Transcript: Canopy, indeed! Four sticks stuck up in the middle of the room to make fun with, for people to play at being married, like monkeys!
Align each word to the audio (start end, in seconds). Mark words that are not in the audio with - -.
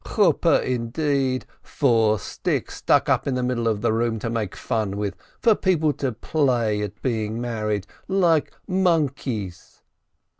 Canopy, 0.03 0.73
indeed! 0.73 1.45
Four 1.61 2.17
sticks 2.17 2.77
stuck 2.77 3.07
up 3.07 3.27
in 3.27 3.35
the 3.35 3.43
middle 3.43 3.67
of 3.67 3.81
the 3.81 3.93
room 3.93 4.17
to 4.17 4.31
make 4.31 4.55
fun 4.55 4.97
with, 4.97 5.15
for 5.39 5.53
people 5.53 5.93
to 5.93 6.11
play 6.11 6.81
at 6.81 6.99
being 7.03 7.39
married, 7.39 7.85
like 8.07 8.51
monkeys! 8.67 9.83